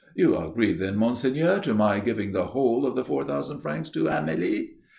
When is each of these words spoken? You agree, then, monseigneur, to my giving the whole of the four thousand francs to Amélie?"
You 0.15 0.35
agree, 0.35 0.73
then, 0.73 0.97
monseigneur, 0.97 1.59
to 1.59 1.75
my 1.75 1.99
giving 1.99 2.31
the 2.31 2.45
whole 2.45 2.87
of 2.87 2.95
the 2.95 3.03
four 3.05 3.23
thousand 3.23 3.59
francs 3.59 3.91
to 3.91 4.05
Amélie?" 4.05 4.69